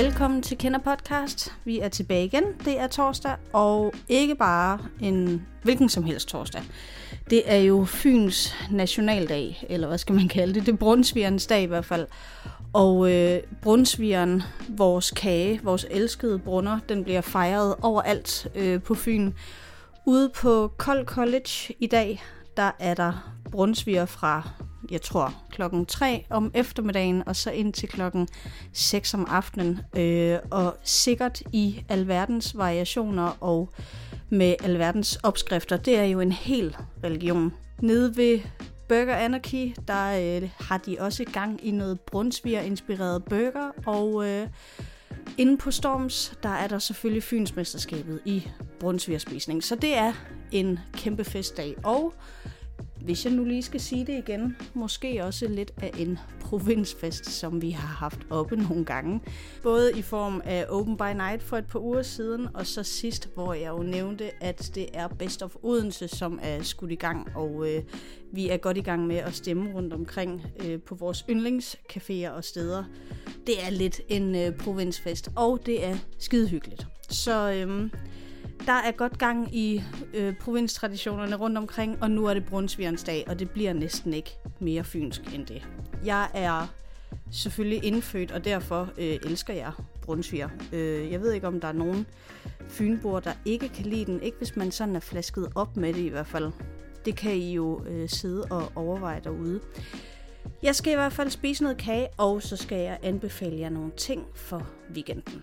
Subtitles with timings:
[0.00, 1.52] Velkommen til Kender Podcast.
[1.64, 2.44] Vi er tilbage igen.
[2.64, 6.62] Det er torsdag, og ikke bare en hvilken som helst torsdag.
[7.30, 10.66] Det er jo Fyns nationaldag, eller hvad skal man kalde det?
[10.66, 12.06] Det er Brunsvigerens dag i hvert fald.
[12.72, 19.32] Og øh, Brunsvigeren, vores kage, vores elskede brunner, den bliver fejret overalt øh, på Fyn.
[20.06, 22.22] Ude på Kold College i dag,
[22.56, 24.48] der er der brunsviger fra
[24.90, 28.28] jeg tror, klokken 3 om eftermiddagen, og så ind til klokken
[28.72, 29.80] 6 om aftenen.
[29.96, 33.68] Øh, og sikkert i alverdens variationer og
[34.28, 35.76] med alverdens opskrifter.
[35.76, 37.52] Det er jo en hel religion.
[37.82, 38.40] Nede ved
[38.88, 44.48] Burger Anarchy, der øh, har de også gang i noget brunsviger-inspireret burger, og øh,
[45.38, 48.48] inde på Storms, der er der selvfølgelig Fynsmesterskabet i
[48.80, 49.64] brunsvigerspisning.
[49.64, 50.12] Så det er
[50.52, 52.14] en kæmpe festdag, og
[53.10, 57.62] hvis jeg nu lige skal sige det igen, måske også lidt af en provinsfest, som
[57.62, 59.20] vi har haft oppe nogle gange.
[59.62, 63.28] Både i form af Open by Night for et par uger siden, og så sidst,
[63.34, 67.36] hvor jeg jo nævnte, at det er Best of Odense, som er skudt i gang,
[67.36, 67.82] og øh,
[68.32, 72.44] vi er godt i gang med at stemme rundt omkring øh, på vores yndlingscaféer og
[72.44, 72.84] steder.
[73.46, 76.86] Det er lidt en øh, provinsfest, og det er skidehyggeligt.
[77.08, 77.90] Så øh,
[78.70, 79.82] der er godt gang i
[80.14, 84.38] øh, provinstraditionerne rundt omkring, og nu er det Brunsvigerens dag, og det bliver næsten ikke
[84.58, 85.68] mere fynsk end det.
[86.04, 86.66] Jeg er
[87.30, 90.48] selvfølgelig indfødt, og derfor øh, elsker jeg brunsviger.
[90.72, 92.06] Øh, jeg ved ikke, om der er nogen
[92.68, 94.22] fynboer, der ikke kan lide den.
[94.22, 96.52] Ikke hvis man sådan er flasket op med det i hvert fald.
[97.04, 99.60] Det kan I jo øh, sidde og overveje derude.
[100.62, 103.90] Jeg skal i hvert fald spise noget kage, og så skal jeg anbefale jer nogle
[103.96, 105.42] ting for weekenden.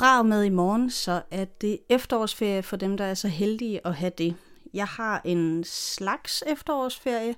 [0.00, 3.86] Fra og med i morgen, så er det efterårsferie for dem, der er så heldige
[3.86, 4.34] at have det.
[4.74, 7.34] Jeg har en slags efterårsferie,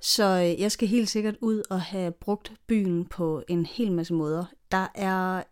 [0.00, 4.14] så øh, jeg skal helt sikkert ud og have brugt byen på en hel masse
[4.14, 4.44] måder.
[4.70, 5.42] Der er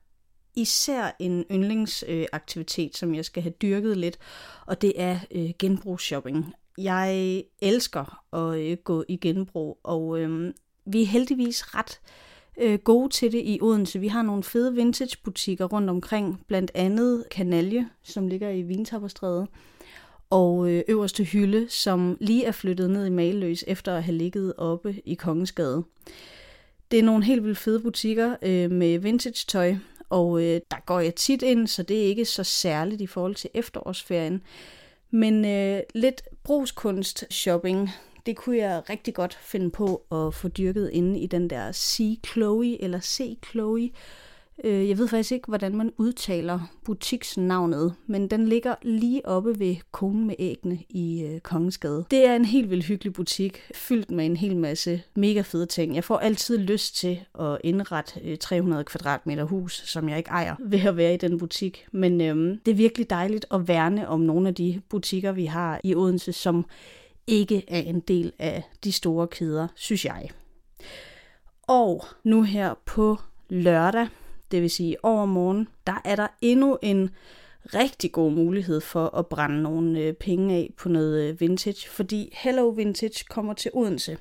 [0.54, 4.18] især en yndlingsaktivitet, som jeg skal have dyrket lidt,
[4.66, 6.54] og det er øh, genbrugsshopping.
[6.78, 10.54] Jeg elsker at øh, gå i genbrug, og øh,
[10.86, 13.98] vi er heldigvis ret øh, Øh, gode til det i Odense.
[13.98, 19.46] Vi har nogle fede vintage-butikker rundt omkring, blandt andet Kanalje, som ligger i Vintapperstræde,
[20.30, 24.54] og øh, Øverste Hylde, som lige er flyttet ned i Maløs efter at have ligget
[24.58, 25.84] oppe i Kongensgade.
[26.90, 29.74] Det er nogle helt vildt fede butikker øh, med vintage-tøj,
[30.08, 33.34] og øh, der går jeg tit ind, så det er ikke så særligt i forhold
[33.34, 34.42] til efterårsferien.
[35.10, 37.90] Men øh, lidt brugskunst-shopping,
[38.26, 42.20] det kunne jeg rigtig godt finde på at få dyrket inde i den der C.
[42.26, 43.38] Chloe, eller C.
[43.50, 43.90] Chloe.
[44.64, 49.76] Øh, jeg ved faktisk ikke, hvordan man udtaler butiksnavnet, men den ligger lige oppe ved
[49.92, 52.04] konen med æggene i øh, Kongensgade.
[52.10, 55.94] Det er en helt vildt hyggelig butik, fyldt med en hel masse mega fede ting.
[55.94, 60.56] Jeg får altid lyst til at indrette øh, 300 kvadratmeter hus, som jeg ikke ejer,
[60.60, 61.86] ved at være i den butik.
[61.92, 65.80] Men øhm, det er virkelig dejligt at værne om nogle af de butikker, vi har
[65.84, 66.64] i Odense, som
[67.30, 70.30] ikke er en del af de store kæder, synes jeg.
[71.62, 73.16] Og nu her på
[73.48, 74.08] lørdag,
[74.50, 77.10] det vil sige overmorgen, der er der endnu en
[77.64, 82.30] rigtig god mulighed for at brænde nogle øh, penge af på noget øh, vintage, fordi
[82.32, 84.18] Hello Vintage kommer til Odense.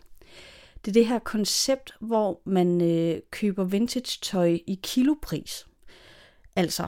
[0.86, 5.68] Det er det her koncept, hvor man øh, køber vintage tøj i kilopris.
[6.56, 6.88] Altså,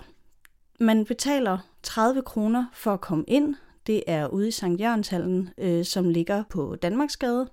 [0.79, 3.55] man betaler 30 kroner for at komme ind,
[3.87, 7.49] det er ude i Sankt Jørgenshallen, øh, som ligger på Danmarksgade.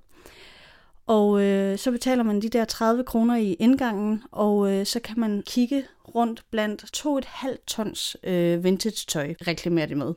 [1.06, 5.20] Og øh, så betaler man de der 30 kroner i indgangen, og øh, så kan
[5.20, 5.84] man kigge
[6.14, 10.14] rundt blandt 2,5 tons øh, vintage tøj, reklamerer det med.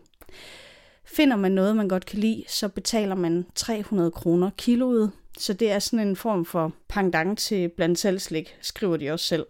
[1.05, 5.11] Finder man noget, man godt kan lide, så betaler man 300 kroner kiloet.
[5.37, 9.25] Så det er sådan en form for pangdang til blandt selv slik, skriver de også
[9.25, 9.45] selv.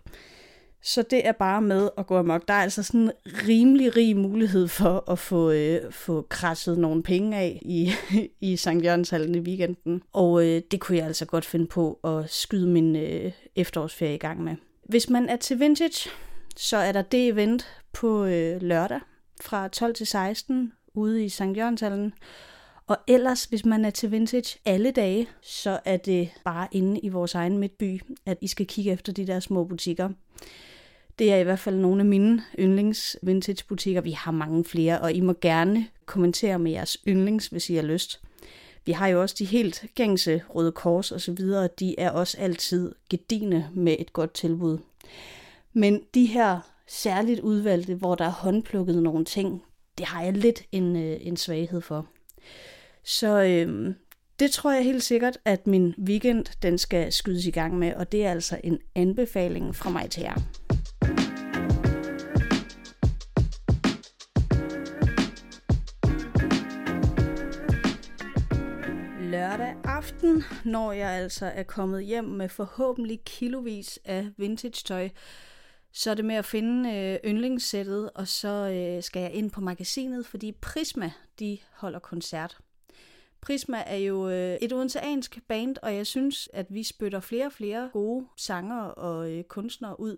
[0.83, 2.47] Så det er bare med at gå amok.
[2.47, 3.11] Der er altså sådan en
[3.47, 7.91] rimelig rig mulighed for at få, øh, få krasset nogle penge af i,
[8.51, 10.03] i Sankt Jørgenshallen i weekenden.
[10.13, 14.17] Og øh, det kunne jeg altså godt finde på at skyde min øh, efterårsferie i
[14.17, 14.55] gang med.
[14.89, 16.09] Hvis man er til vintage,
[16.55, 18.99] så er der det event på øh, lørdag
[19.41, 22.13] fra 12 til 16 ude i Sankt Jørgenshallen.
[22.87, 27.09] Og ellers, hvis man er til vintage alle dage, så er det bare inde i
[27.09, 30.09] vores egen midtby, at I skal kigge efter de der små butikker.
[31.21, 34.01] Det er i hvert fald nogle af mine yndlings vintage butikker.
[34.01, 37.81] Vi har mange flere, og I må gerne kommentere med jeres yndlings, hvis I har
[37.81, 38.21] lyst.
[38.85, 41.69] Vi har jo også de helt gængse Røde Kors og så videre.
[41.79, 44.77] De er også altid gedine med et godt tilbud.
[45.73, 49.63] Men de her særligt udvalgte, hvor der er håndplukket nogle ting,
[49.97, 52.07] det har jeg lidt en, øh, en svaghed for.
[53.03, 53.93] Så øh,
[54.39, 58.11] det tror jeg helt sikkert, at min weekend den skal skydes i gang med, og
[58.11, 60.35] det er altså en anbefaling fra mig til jer.
[69.31, 75.09] Lørdag aften, når jeg altså er kommet hjem med forhåbentlig kilovis af vintage tøj,
[75.91, 79.61] så er det med at finde øh, yndlingssættet, og så øh, skal jeg ind på
[79.61, 82.57] magasinet, fordi Prisma, de holder koncert.
[83.41, 87.53] Prisma er jo øh, et odenseansk band, og jeg synes, at vi spytter flere og
[87.53, 90.17] flere gode sanger og øh, kunstnere ud.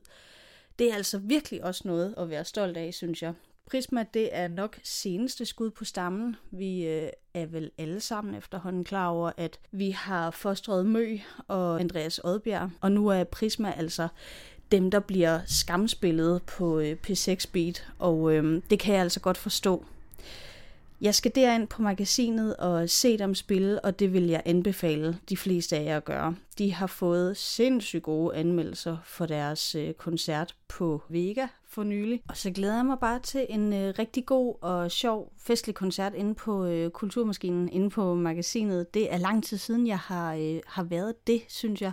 [0.80, 3.33] Det er altså virkelig også noget at være stolt af, synes jeg.
[3.69, 6.36] Prisma, det er nok seneste skud på stammen.
[6.51, 11.18] Vi øh, er vel alle sammen efterhånden klar over, at vi har fostret Mø
[11.48, 14.07] og Andreas Odbjerg, og nu er Prisma altså
[14.71, 19.38] dem, der bliver skamspillet på øh, P6 Beat, og øh, det kan jeg altså godt
[19.38, 19.86] forstå.
[21.04, 25.38] Jeg skal derind på magasinet og se dem spille, og det vil jeg anbefale de
[25.38, 26.36] fleste af jer at gøre.
[26.58, 32.22] De har fået sindssygt gode anmeldelser for deres øh, koncert på Vega for nylig.
[32.30, 36.14] Og så glæder jeg mig bare til en øh, rigtig god og sjov festlig koncert
[36.16, 38.94] inde på øh, Kulturmaskinen, inde på magasinet.
[38.94, 41.92] Det er lang tid siden, jeg har, øh, har været det, synes jeg.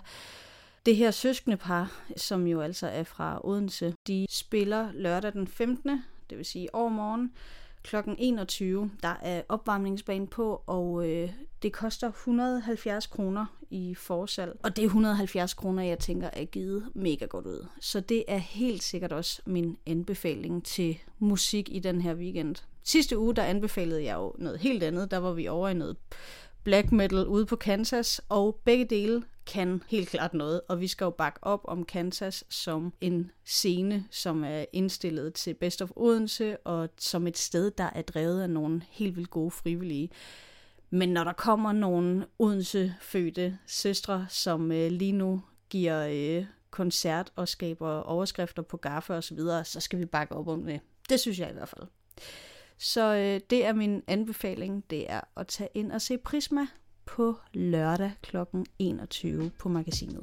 [0.86, 6.04] Det her søskende par, som jo altså er fra Odense, de spiller lørdag den 15.,
[6.30, 7.32] det vil sige overmorgen,
[7.82, 8.90] klokken 21.
[9.02, 11.30] Der er opvarmningsbane på, og øh,
[11.62, 14.60] det koster 170 kroner i forsalg.
[14.62, 17.66] Og det er 170 kroner, jeg tænker er givet mega godt ud.
[17.80, 22.56] Så det er helt sikkert også min anbefaling til musik i den her weekend.
[22.84, 25.10] Sidste uge, der anbefalede jeg jo noget helt andet.
[25.10, 25.96] Der var vi over i noget
[26.64, 31.04] black metal ude på Kansas, og begge dele kan helt klart noget, og vi skal
[31.04, 36.56] jo bakke op om Kansas som en scene, som er indstillet til Best of Odense,
[36.56, 40.10] og som et sted, der er drevet af nogle helt vildt gode frivillige.
[40.90, 47.48] Men når der kommer nogle Odense-fødte søstre, som øh, lige nu giver øh, koncert og
[47.48, 50.80] skaber overskrifter på gaffe og så videre, så skal vi bakke op om det.
[51.08, 51.86] Det synes jeg i hvert fald.
[52.82, 56.66] Så øh, det er min anbefaling, det er at tage ind og se Prisma
[57.06, 58.36] på lørdag kl.
[58.78, 60.22] 21 på magasinet.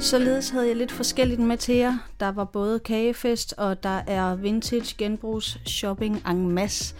[0.00, 2.10] Således havde jeg lidt forskelligt med til jer.
[2.20, 6.94] Der var både kagefest, og der er vintage genbrugs shopping en masse,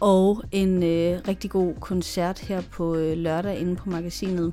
[0.00, 4.52] og en øh, rigtig god koncert her på øh, lørdag inde på magasinet.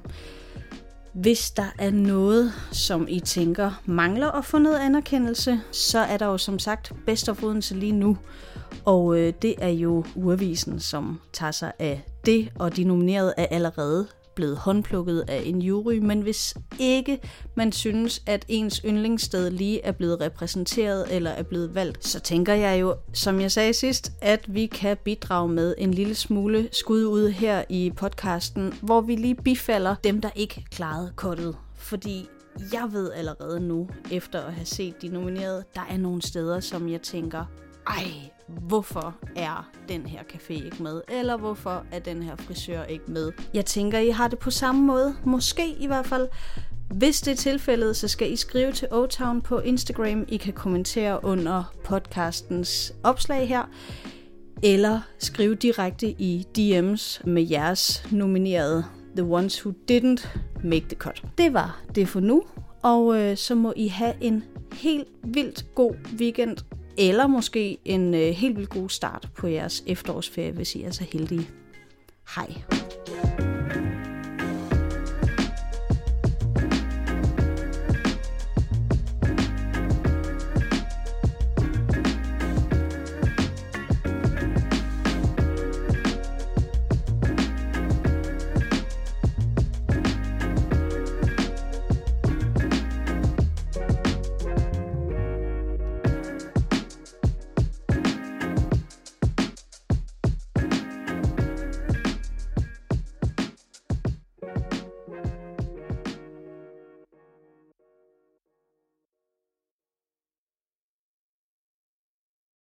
[1.13, 6.25] Hvis der er noget, som I tænker mangler at få noget anerkendelse, så er der
[6.25, 8.17] jo som sagt Best of Odense lige nu.
[8.85, 13.45] Og øh, det er jo urvisen, som tager sig af det, og de nominerede er
[13.51, 17.19] allerede blevet håndplukket af en jury, men hvis ikke
[17.55, 22.53] man synes, at ens yndlingssted lige er blevet repræsenteret eller er blevet valgt, så tænker
[22.53, 27.05] jeg jo, som jeg sagde sidst, at vi kan bidrage med en lille smule skud
[27.05, 31.55] ud her i podcasten, hvor vi lige bifalder dem, der ikke klarede kottet.
[31.75, 32.27] Fordi
[32.73, 36.89] jeg ved allerede nu, efter at have set de nominerede, der er nogle steder, som
[36.89, 37.45] jeg tænker,
[37.87, 38.03] ej,
[38.47, 41.01] hvorfor er den her café ikke med?
[41.07, 43.31] Eller hvorfor er den her frisør ikke med?
[43.53, 45.15] Jeg tænker, I har det på samme måde.
[45.25, 46.27] Måske i hvert fald.
[46.93, 50.25] Hvis det er tilfældet, så skal I skrive til O-Town på Instagram.
[50.27, 53.63] I kan kommentere under podcastens opslag her.
[54.63, 60.27] Eller skrive direkte i DM's med jeres nominerede The Ones Who Didn't
[60.63, 61.23] Make the Cut.
[61.37, 62.43] Det var det for nu,
[62.81, 66.57] og øh, så må I have en helt vildt god weekend
[66.97, 71.03] eller måske en øh, helt vildt god start på jeres efterårsferie, hvis I er så
[71.11, 71.47] heldige.
[72.35, 72.82] Hej.